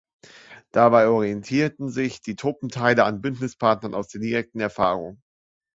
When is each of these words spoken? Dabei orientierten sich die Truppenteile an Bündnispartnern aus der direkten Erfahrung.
Dabei 0.71 1.09
orientierten 1.09 1.89
sich 1.91 2.21
die 2.21 2.35
Truppenteile 2.35 3.03
an 3.03 3.21
Bündnispartnern 3.21 3.93
aus 3.93 4.07
der 4.07 4.19
direkten 4.19 4.59
Erfahrung. 4.59 5.21